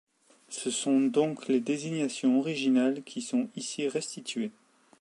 [0.49, 4.49] Ce sont donc les désignations originales qui sont ici restituées.